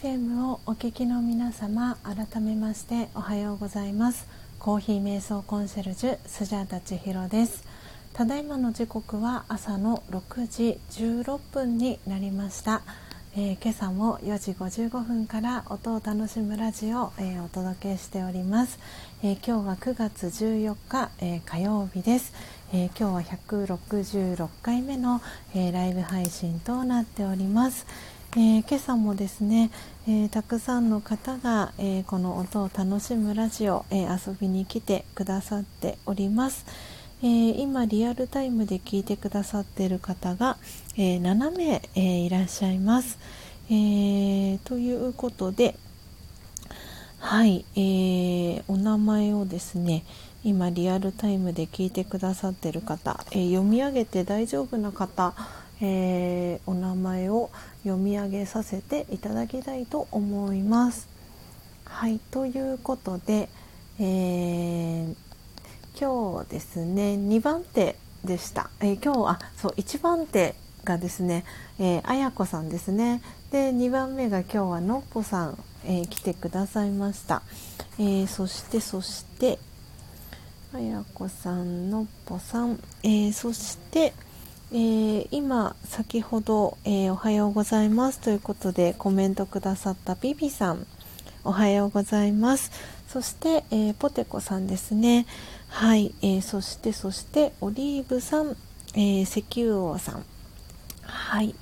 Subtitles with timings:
[0.00, 4.26] FM をお聞きの皆様改めましておはようございます。
[4.58, 7.64] コーヒー瞑想コンシェルジュスジャータ千尋です。
[8.12, 12.82] ただいまの時刻は朝の6時16分になりました、
[13.36, 18.78] えー、今朝も4時55分から音を楽しむラジオを、えー、お届けしております、
[19.22, 22.32] えー、今日は9月14日、え火曜日です、
[22.72, 25.20] え今日は166回目の、
[25.54, 27.86] えライブ配信となっております、
[28.36, 29.70] えー、今朝もですね、
[30.08, 36.66] えー、たくさんの方が、えー、この音を楽しむラジオ、え遊びに来てくださっております、
[37.22, 40.56] え今リアルタイムで聞いてくださっている方が、
[40.96, 43.20] え7名、えいらっしゃいます、
[43.70, 45.76] えということで
[47.20, 50.02] はい、えー、お名前をですね
[50.42, 55.34] 今リアルタイムで聞いてくださっている方、え読み上げて大丈夫な方
[55.86, 57.50] えー、お名前を
[57.82, 61.08] 読み上げさせていただきたいと思います。
[61.84, 63.50] はいということで、
[64.00, 65.14] えー、
[66.00, 70.54] 今日ですね2番手でした、えー、今日あそう1番手
[70.84, 71.44] がですね、
[71.78, 73.20] えー、あやこさんですね。
[73.50, 77.42] で2番目が今日はのっぽさん、えー、来てくださいました、
[77.98, 79.58] えー、そしてそして
[80.72, 84.12] あやこさんのっぽさん、えそして
[84.72, 88.18] えー、今先ほど、えー、おはようございます。
[88.18, 90.86] ということでコメントくださったビビさん
[91.44, 92.72] おはようございます。
[93.08, 95.26] そして、えー、ポテコさんですね。
[95.68, 98.56] はい、えそしてそしてオリーブさん、
[98.96, 100.24] え石油王さん。
[101.02, 101.54] はい、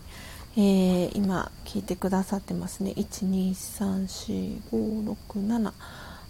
[0.57, 2.93] え今聞いてくださってますね。
[2.97, 5.73] 1234567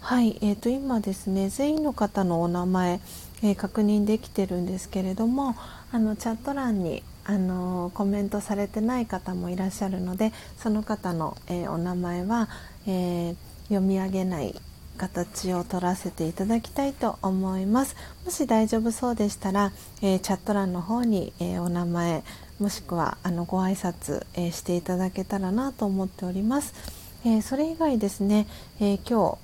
[0.03, 3.01] はい、えーと、今ですね全員の方のお名前、
[3.43, 5.57] えー、確認できてるんですけれども
[5.91, 12.49] あのチャット欄にあのコメントされてない方もいらっしゃるのでその方の、えー、お名前は、
[12.87, 13.37] えー、
[13.69, 14.55] 読み上げない
[14.97, 17.97] 形を取らせていただきたいと思います。
[18.25, 22.23] もし大丈夫そうでしたら、えー、チャット欄の方に、えお名前
[22.61, 26.75] もしくはあのご挨拶、えしていただけたらなと思っております、
[27.25, 28.47] えそれ以外ですね、
[28.81, 29.39] え今日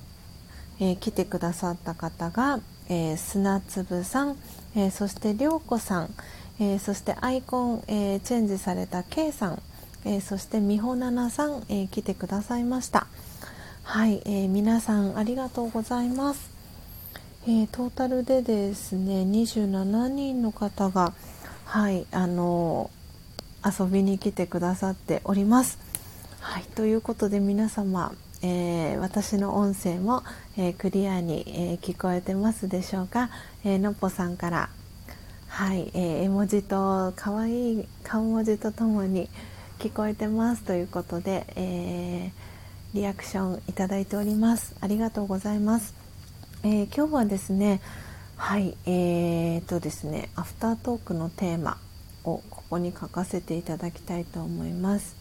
[0.81, 4.37] えー、来てくださった方が、えー、砂粒さん、
[4.75, 6.15] えー、そして涼子さん、
[6.61, 9.63] えー、そしてアイコン、えー、チェンジされた K さん、
[10.05, 13.07] えー、そして美穂奈々さん、えー、来てくださいました。
[13.85, 16.51] はい、えー、皆さんありがとうございます、
[17.47, 21.15] えー、トータルでですね27人の方が
[21.65, 25.79] はいあのー、遊びに来てくださっております。
[26.41, 28.13] はいということで皆様
[28.43, 30.23] えー、私の音声も、
[30.57, 33.31] えー、クリアに、えー、聞こえてますでしょうか、
[33.65, 34.71] えー、のっぽさんから。
[35.49, 39.29] はい、え絵文字と可愛い顔文字とともに
[39.79, 40.63] 聞こえてます。
[40.63, 42.31] ということで、え
[42.95, 44.77] リアクションいただいております。
[44.81, 45.95] ありがとうございます、
[46.63, 47.81] え今日はですね
[48.37, 51.77] はいえーとですねアフタートークのテーマ
[52.25, 55.17] をここに書かせていただきたいと思います。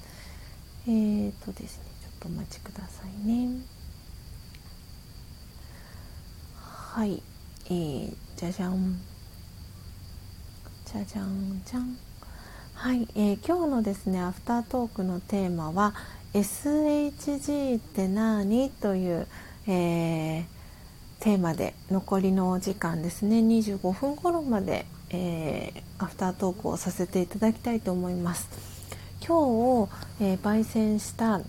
[0.87, 1.86] えーとですね
[2.19, 3.61] とお待ちくださいね。
[6.55, 7.21] はい。
[7.65, 8.99] えー、じゃじゃん。
[10.85, 11.97] じゃじゃんじゃん。
[12.73, 15.95] はい、えー、今日のですねアフタートークのテーマは
[16.33, 19.27] SHG って何という、
[19.67, 20.45] えー、
[21.19, 23.39] テーマで残りのお時間ですね。
[23.39, 28.47] 25分頃まで、えー、アフタートークをさせていただきたいと思います。
[29.27, 29.89] 今日、
[30.21, 31.41] えー、焙煎した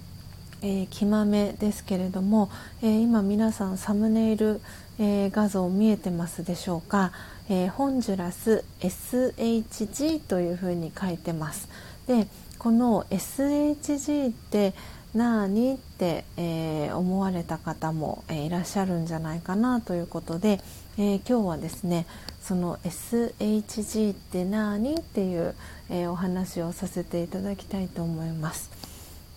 [0.63, 2.51] えー、木豆ですけれども、
[2.83, 4.61] えー、今皆さんサムネイル、
[4.99, 7.13] えー、画像見えてますでしょうか、
[7.49, 11.69] えー、ホンジュラス SHG というふうに書いてます。
[12.07, 12.27] で
[12.59, 14.75] この SHG って
[15.15, 15.75] 何？
[15.75, 20.61] って、えー、思われた方も、えー、いらっしゃるんじゃないかなということで、
[20.99, 22.07] えー、今日はですね
[22.43, 24.97] その SHG って何？
[24.97, 25.55] っていう、
[25.91, 28.71] えお話をさせていただきたいと思います。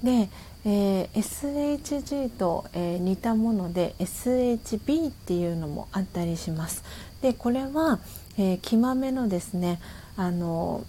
[0.04, 0.30] で、
[0.66, 6.84] えー、SHG と、えー、似たもので SHB っていうのもあったりします。
[7.22, 8.00] でこれは、
[8.38, 9.80] えー、木豆のですね
[10.16, 10.84] あの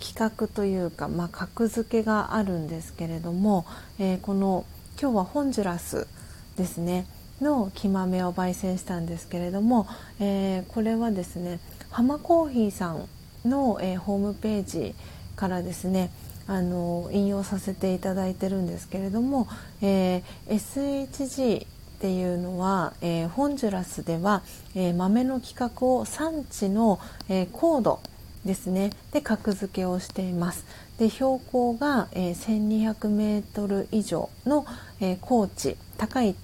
[0.00, 3.66] 企画というか、まあ、格付けがあるんですけれども、
[3.98, 4.64] えー、この
[5.00, 6.06] 今日はホンジュラス
[6.56, 7.06] ですね
[7.40, 9.86] の木豆を焙煎したんですけれども、
[10.18, 13.08] えー、これはですね浜コーヒーさん
[13.44, 14.94] の、えー、ホームページ
[15.36, 16.10] からですね
[16.50, 19.46] あの引用させていただいてるんですけれども、
[19.80, 21.66] えー、SHG っ
[22.00, 24.42] ていうのは、えー、ホンジュラスでは、
[24.74, 26.98] えー、豆の規格を産地の、
[27.28, 28.00] えー、高度
[28.44, 28.90] ですね。
[29.12, 30.64] で格付けをしています。
[30.98, 34.66] で標高が、えー、1200メートル以上の、
[34.98, 36.34] えー、高地高い、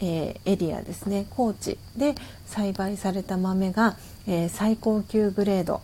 [0.00, 1.26] えー、エリアですね。
[1.28, 2.14] 高地で
[2.46, 5.82] 栽培された豆が、えー、最高級グレード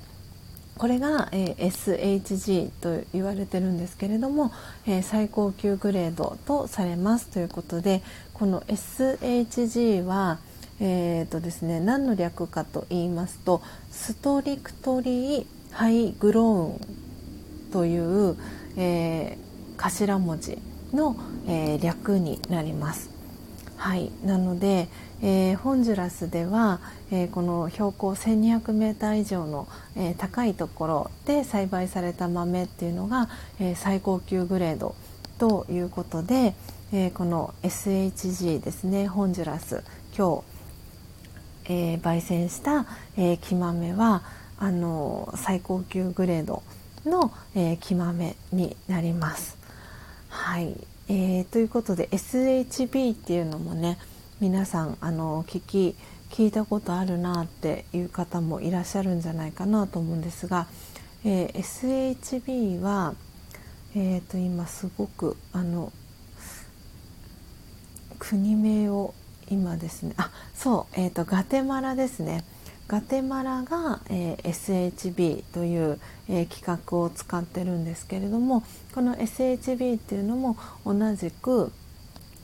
[0.79, 4.53] これが、えー、SHG と言われてるんですけれども、
[4.87, 8.03] えー、最高級グレードとされますということで
[8.33, 10.39] この SHG は、
[10.81, 13.61] えーとですね、何の略かと言いますと
[13.91, 18.37] ストリクトリーハイグローンという、
[18.77, 20.59] えー、頭文字
[20.93, 23.11] の、え、略になります。
[23.77, 24.89] はい、なので、
[25.23, 26.81] えー、ホンジュラスでは、
[27.11, 33.29] えー、この標高 1200m 以上の、えー、高いところで栽培された豆っていうのが、
[33.59, 34.95] え最高級グレード
[35.39, 36.55] ということで、
[36.93, 39.83] えこの SHG ですねホンジュラス
[40.17, 40.59] 今日
[41.69, 42.87] えー、焙煎した、
[43.17, 44.23] えー、木豆は
[44.59, 46.63] あの最高級グレード
[47.05, 49.57] の、えー、木豆になります。
[50.29, 50.77] はい、
[51.09, 53.99] えー、ということで SHB っていうのもね
[54.41, 55.97] 皆さんあの聞き
[56.31, 60.69] 聞いたことあるなっていう方もいらっしゃるんじゃないかなと思うんですが、
[61.25, 61.53] えー、
[62.23, 63.15] SHB は、
[63.97, 65.93] えー、と今すごくあの
[68.21, 69.13] 国名を
[69.51, 72.45] 今ですねあそう、えーと、ガテマラですね。
[72.87, 78.63] ガテマラが、えー、SHB という、えー、企画を使ってるんですけれども
[78.95, 80.57] この SHB っていうのも
[80.87, 81.71] 同じく、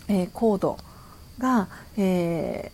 [0.08, 0.76] えー、高度
[1.38, 2.70] が、え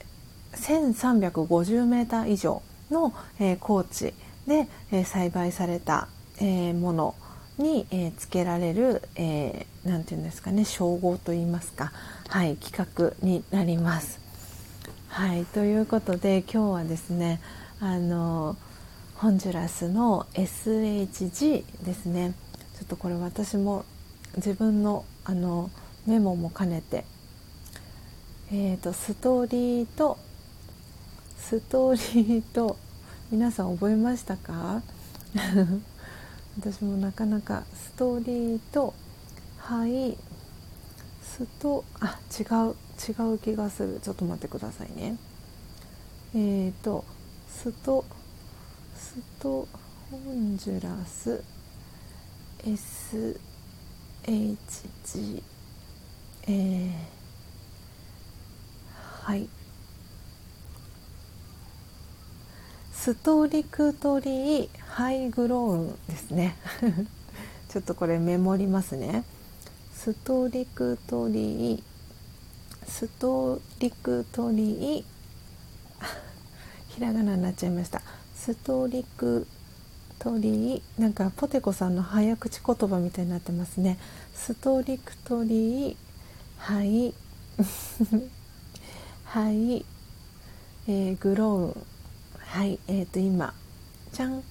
[0.52, 0.90] ー、
[1.32, 4.14] 1350m 以上の、えー、高地
[4.46, 6.08] で、えー、栽培された、
[6.38, 7.14] えー、もの
[7.58, 11.92] に、えー、つけられる、えー、なんていうんですかね称号といいますか、
[12.28, 14.20] はい、企画になります。
[15.08, 17.40] はいということで今日はですね
[17.80, 18.56] あの
[19.16, 22.32] ホンジュラスの SHG ですね
[22.78, 23.84] ちょっとこれ私も
[24.36, 25.68] 自分のあの
[26.06, 27.04] メモも兼ねて、
[28.52, 30.18] えーと、ストーリーと
[31.38, 32.76] ストーリーと
[33.30, 34.82] 皆さん覚えましたか？
[36.58, 38.92] 私もなかなかストーリーと
[39.58, 40.18] はい
[41.22, 42.74] ストあ違う
[43.08, 44.00] 違う気がする。
[44.02, 45.16] ちょっと待ってくださいね。
[46.34, 47.04] えっ、ー、と
[47.48, 48.04] スト
[48.96, 49.68] スト
[50.10, 51.44] ホンジュラス
[52.64, 53.38] SHG
[56.48, 56.92] えー、
[59.30, 59.48] はい。
[62.90, 66.56] ストリクトリーハイグローンですね。
[67.70, 69.22] ちょっとこれメモりますね。
[69.94, 71.82] ストリクトリー
[72.88, 75.04] ストリクトリー
[76.90, 78.02] ひらがなになっちゃいました。
[78.34, 79.46] ストリク
[80.18, 83.96] トリーなんかポテコさんの早口言葉みたいになってますね。
[84.34, 85.96] ストリクトリー
[86.58, 87.14] はい。
[89.32, 89.86] はい、
[90.88, 91.78] えー、グロー。
[91.78, 91.86] ン
[92.40, 92.80] はい。
[92.88, 93.54] えーと今。
[94.12, 94.42] じゃん。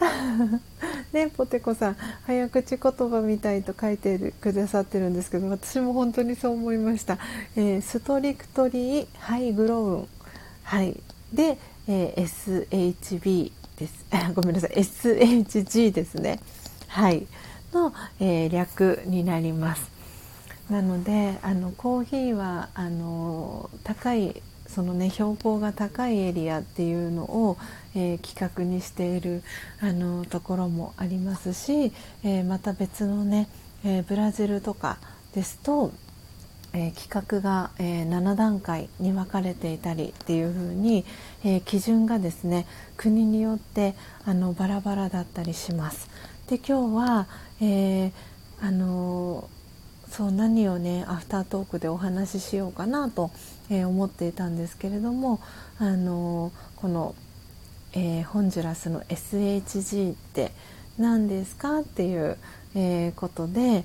[1.14, 1.96] ねポテコさん。
[2.26, 7.18] 早口言葉みたいと書いてくださってるんですけど私も本当にそう思いました、
[7.56, 9.06] えー、ストリクトリー。
[9.18, 10.08] ハイグロウン
[10.62, 11.00] はい。
[11.32, 11.56] で、
[11.86, 14.04] えー、SHB です。
[14.36, 14.72] ごめんなさい。
[14.72, 16.38] SHG ですね。
[16.86, 17.26] はい。
[17.72, 19.97] の、えー、略になります。
[20.70, 27.56] なのであのコーヒーはあの高いそのね標高が高いエリアっていうのを、
[27.94, 29.42] えー、企画にしている
[29.80, 31.92] あのところもありますし、
[32.22, 33.48] えー、また別のね、
[33.84, 34.98] えー、ブラジルとか
[35.34, 35.92] ですと、
[36.72, 41.04] え企画が、え7段階に分かれていたりっていう風に、
[41.44, 42.66] え基準がですね
[42.96, 46.08] 国によってあのバラバラだったりします。
[46.48, 47.26] で今日は、
[47.60, 48.12] え
[48.60, 49.48] あの
[50.10, 53.30] そう何をねアフタートークでお話ししようかなと、
[53.70, 55.40] えー、思っていたんですけれども、
[55.78, 57.14] あのこの、
[57.92, 60.52] えー、ホンジュラスの SHG って
[60.98, 62.36] 何ですかっていう、
[62.74, 63.84] え、ことで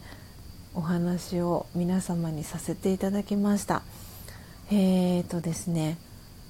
[0.74, 3.84] お話を皆様にさせていただきました。
[4.72, 5.98] えーとですね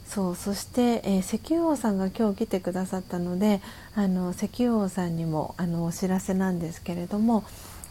[0.05, 3.61] そうそして、えー、石油王さんが今日来てくださったので
[3.95, 7.43] あの石油王さんにもあのお知らせなんですけれども、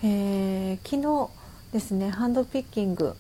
[0.04, 1.30] えー、昨日
[1.72, 2.10] ですね。
[2.10, 3.16] ハンドピッキング、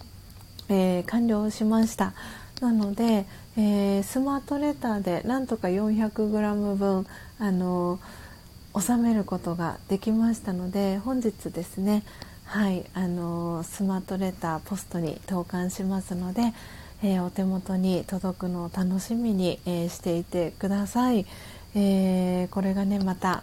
[0.68, 2.12] えー、完了しました。
[2.60, 3.26] なので、
[3.56, 7.06] えー、スマートレターでなんとか 400g 分
[7.38, 7.98] あの
[8.78, 12.04] 収めることができましたので本日ですね
[12.44, 16.54] はいあのスマートレターポストに投函しますので、
[17.02, 21.26] えー、お手元に届くのを楽しみに、え、していてください、
[21.74, 23.42] え、これがねまた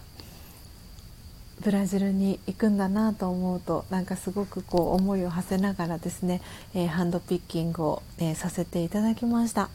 [1.62, 6.42] ブラジルに行くんだなと思うとなんかすごくこう思いを馳せながらですね、
[6.74, 9.70] えー、ハンドピッキングを、えー、させていただきました。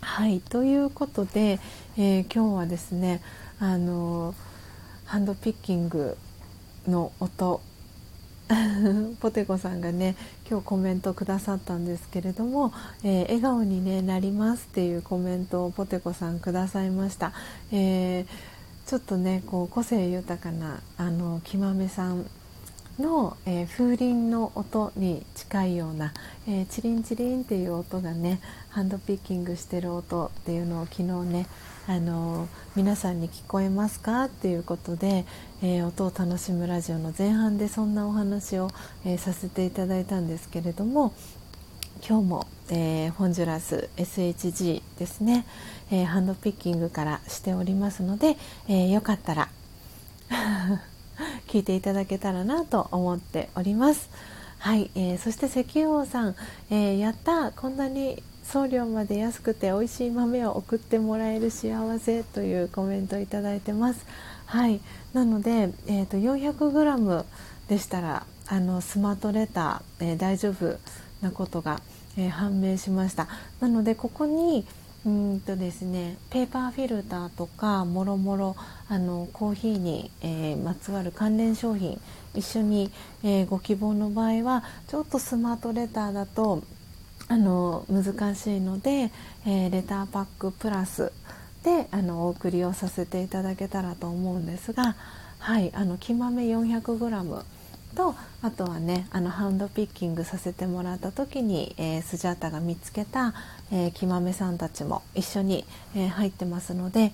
[0.00, 1.60] はいということで、
[1.96, 3.22] えー、今日はですね
[3.60, 4.34] あの
[5.04, 6.16] ハンドピッキング
[6.88, 7.60] の音
[9.20, 10.16] ポテコさんがね
[10.50, 17.32] 今日コメントくださったんですけれども、えー、笑顔に、ね、なりますっていうコメントをポテコさんくださいました、
[17.70, 18.26] えー、
[18.92, 22.26] ちょっとねこう個性豊かなあのきまめさん
[22.98, 26.12] の、えー、風鈴の音に近いような、
[26.46, 28.38] えー、チリンチリンっていう音がね
[28.68, 31.46] ハンドピッキングしてる音っていうのを昨日ね
[31.88, 34.24] あの皆さんに聞こえますか？
[34.24, 35.24] っていうことで、
[35.62, 38.68] えー、音を楽しむラジオの前半でそんなお話を、
[39.06, 41.14] え、させていただいたんですけれども
[42.06, 45.46] 今日も、え、ホンジュラス SHG ですね、
[45.92, 48.36] えハンドピッキングからしておりますので、
[48.68, 49.48] えよかったら
[51.46, 54.08] 聞いていただけたらなと思っております。
[54.58, 56.36] はい、えー、そして石油王さん、
[56.70, 64.06] えー、やったこんなに送料まで安くて美味しい豆を送ってもらえる幸せというコメントをいただいてます。
[64.46, 64.80] はい、
[65.12, 67.24] なので、えーと、400g
[67.68, 70.78] でしたらあのスマートレター、えー、大丈夫
[71.22, 71.80] なことが、
[72.16, 73.28] えー、判明しました。
[73.60, 74.64] なのでここに
[75.04, 78.56] うんとですね、ペーパーフィルターとかもろもろ
[78.88, 82.00] あのコーヒーに、えー、まつわる関連商品
[82.34, 82.92] 一緒に、
[83.24, 86.62] えー、ご希望の場合はちょっとスマートレターだと
[87.26, 89.10] あの難しいので、
[89.44, 91.12] えー、レターパックプラス
[91.64, 94.96] であのお送りをさせていただけたらと思うんですが、
[95.38, 97.42] はい、あの木豆 400g
[97.94, 103.34] とあとはねあのハンドピッキングさせてもらった時に、えー、スジャータが見つけた、
[103.72, 105.64] えー、木豆さんたちも一緒に、
[105.96, 107.12] えー、入ってますので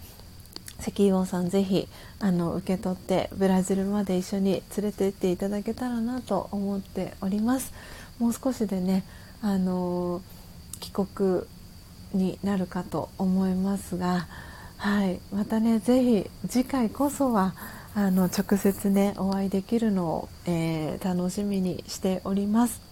[0.81, 1.89] 石油王さんぜひ
[2.21, 7.73] あの受け取ってブラジルまで一緒に連れて行っていただけたらなと思っております。
[8.19, 9.05] もう少しでね
[9.41, 10.21] あの
[10.81, 11.43] 帰国
[12.13, 14.27] になるかと思いますが、
[14.77, 17.55] はい、またねぜひ次回こそは
[17.95, 22.88] あの直接ねお会いできるのを、えー、楽しみにしております。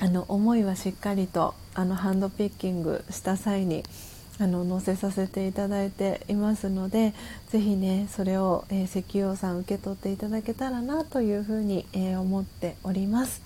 [0.00, 3.84] あの思いはしっかりとあのハンドピッキングした際に
[4.40, 7.12] あの載せさせていただいていますので
[7.48, 13.42] ぜひねそれを、えー、石油さん受け取っていただけたらなというふうに、えー、思っております。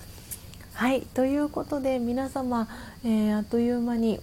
[0.75, 2.69] はいということで皆様、
[3.05, 4.21] えー、あっという間に、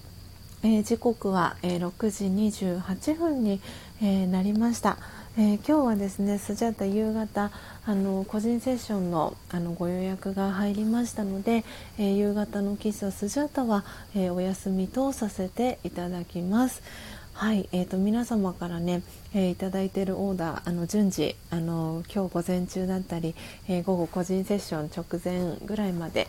[0.64, 3.62] え時刻は、え6時28分に、
[4.02, 4.98] えなりました。
[5.42, 7.50] えー、今日はですねスジャータ夕方
[7.86, 11.64] あの個人セッションのあのご予約が入りましたので、
[11.98, 16.84] えー、夕方の喫茶スジャータは、えー、お休みとさせていただきます。
[17.32, 19.02] はい、えーと、皆様からね、
[19.34, 23.34] えー、いただいているオーダーあの順次あの今日午前中だったり、
[23.70, 26.28] えー、午後個人セッション直前ぐらいまで、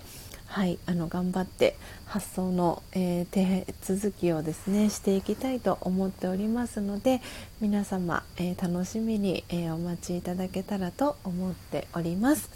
[0.50, 7.22] はい、あの頑張って発送の、えー、手続きをですねしていきたいと思っておりますので
[7.60, 12.50] 皆様、えー、楽しみに、えー、お待ちいただけたらと思っております。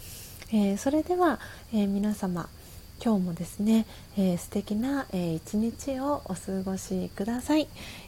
[0.51, 1.39] えそれでは、
[1.73, 2.49] え皆様
[3.03, 3.85] 今日もですね、
[4.17, 7.67] えー、素敵な、えー、一日をお過ごしください、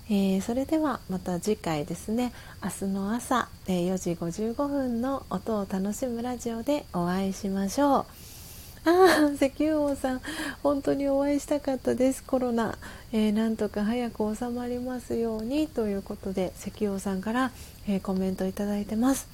[0.09, 2.33] えー、それではまた次回ですね
[2.63, 8.26] 明日の朝、え4時55分の音を楽しむラジオでお会いしましょう
[8.89, 10.21] あ石油王さん
[10.63, 12.23] 本当にお会いしたかったです。
[12.23, 12.77] コロナ、
[13.11, 17.51] えー、なんとか早く収まりますようにということで石油王さんから、
[17.87, 19.27] えー、コメントいただいてます。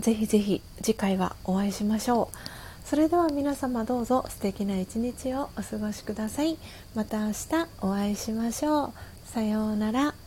[0.00, 2.36] ぜひぜひ次回はお会いしましょう。
[2.86, 6.58] それでは皆様どうぞ素敵な一日をお過ごしください。
[6.94, 7.34] また明日
[7.80, 8.92] お会いしましょう。
[9.24, 10.25] さようなら。